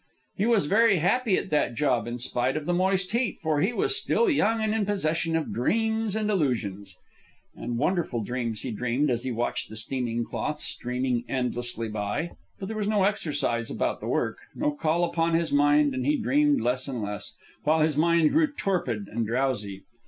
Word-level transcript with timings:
He 0.35 0.47
was 0.47 0.65
very 0.65 0.97
happy 0.97 1.37
at 1.37 1.51
that 1.51 1.75
job, 1.75 2.07
in 2.07 2.17
spite 2.17 2.57
of 2.57 2.65
the 2.65 2.73
moist 2.73 3.11
heat, 3.11 3.37
for 3.39 3.61
he 3.61 3.71
was 3.71 3.95
still 3.95 4.31
young 4.31 4.59
and 4.59 4.73
in 4.73 4.83
possession 4.83 5.35
of 5.35 5.53
dreams 5.53 6.15
and 6.15 6.27
illusions. 6.31 6.95
And 7.55 7.77
wonderful 7.77 8.23
dreams 8.23 8.61
he 8.63 8.71
dreamed 8.71 9.11
as 9.11 9.21
he 9.21 9.31
watched 9.31 9.69
the 9.69 9.75
steaming 9.75 10.25
cloth 10.25 10.57
streaming 10.57 11.23
endlessly 11.29 11.87
by. 11.87 12.31
But 12.59 12.65
there 12.65 12.77
was 12.77 12.87
no 12.87 13.03
exercise 13.03 13.69
about 13.69 13.99
the 13.99 14.07
work, 14.07 14.39
no 14.55 14.71
call 14.71 15.03
upon 15.03 15.35
his 15.35 15.53
mind, 15.53 15.93
and 15.93 16.03
he 16.03 16.17
dreamed 16.17 16.61
less 16.61 16.87
and 16.87 17.03
less, 17.03 17.33
while 17.63 17.81
his 17.81 17.95
mind 17.95 18.31
grew 18.31 18.47
torpid 18.51 19.07
and 19.07 19.27
drowsy. 19.27 19.83